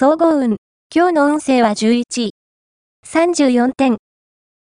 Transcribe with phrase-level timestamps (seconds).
[0.00, 0.58] 総合運。
[0.94, 2.30] 今日の運勢は11位。
[3.04, 3.96] 34点。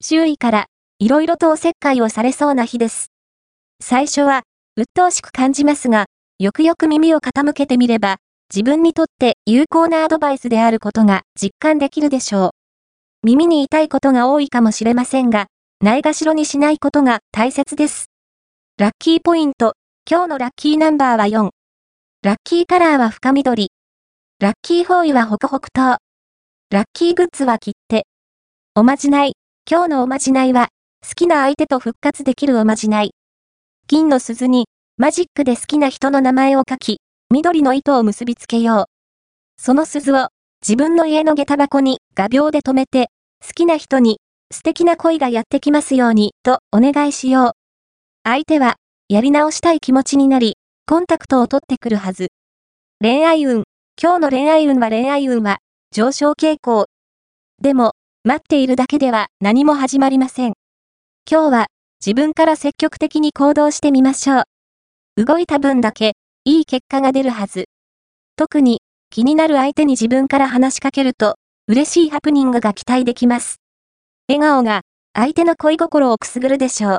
[0.02, 0.66] 周囲から、
[1.00, 3.08] いろいろとおせっかいをされそうな日です。
[3.78, 4.44] 最初は、
[4.74, 6.06] 鬱陶しく感じますが、
[6.38, 8.16] よくよく耳を傾けてみれば、
[8.50, 12.50] 自分にとって有効なアドバイスであることが実感できるでしょう。
[13.26, 15.48] 耳に痛いことが多いかもしれませんが、
[15.82, 18.06] ないがしろにしないことが大切です。
[18.78, 19.74] ラッキーポイント。
[20.10, 21.50] 今日のラッキーナンバーは4。
[22.22, 23.68] ラッキーカラーは深緑。
[24.40, 25.98] ラッキーフォーイはホクホク糖。
[26.70, 28.06] ラッキーグッズは切手。
[28.76, 29.32] おまじない。
[29.68, 30.68] 今日のおまじないは、
[31.04, 33.10] 好きな相手と復活できるおまじない。
[33.88, 34.66] 金の鈴に、
[34.96, 36.98] マジックで好きな人の名前を書き、
[37.30, 38.84] 緑の糸を結びつけよう。
[39.60, 40.28] その鈴を、
[40.62, 43.08] 自分の家の下駄箱に画鋲で止めて、
[43.44, 44.20] 好きな人に、
[44.52, 47.50] 素敵な恋がやってきますように、とお願いしよう。
[48.22, 48.76] 相手は、
[49.08, 52.28] やり直したい気持ちになり、コンタクトを取ってくるはず。
[53.00, 53.64] 恋愛運。
[54.00, 55.58] 今日の恋愛運は恋愛運は、
[55.90, 56.86] 上昇傾向。
[57.60, 60.52] でも、待っているだけでは何も始まりません。
[61.28, 61.66] 今日は、
[62.00, 64.42] 自分から積極的に行動してみましょ
[65.16, 65.24] う。
[65.24, 66.12] 動いた分だけ、
[66.44, 67.64] いい結果が出るはず。
[68.36, 71.34] 特に、気になる相手に自分から話しかけると、
[71.66, 73.56] 嬉しいハプニングが期待できます。
[74.28, 76.98] 笑顔が、相手の恋心をくすぐるでしょう。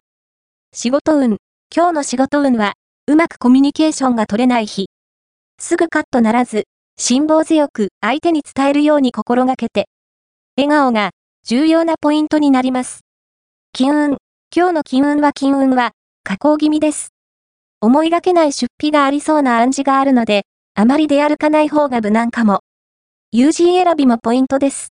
[0.74, 1.38] 仕事運。
[1.74, 2.74] 今日の仕事運は、
[3.08, 4.90] うまくコミュニケーションが取れない日。
[5.62, 6.66] すぐカットならず、
[7.02, 9.88] 辛抱強く相手に伝えるように心がけて。
[10.58, 11.12] 笑顔が
[11.46, 13.06] 重要なポイントになります。
[13.72, 14.18] 金運。
[14.54, 15.92] 今日の金運は金運は、
[16.26, 17.14] 加工気味です。
[17.80, 20.44] 思いがけない出費がありそうな暗示があるので、
[20.76, 22.60] あまり出歩かない方が無難かも。
[23.32, 24.88] 友人選びもポイントです。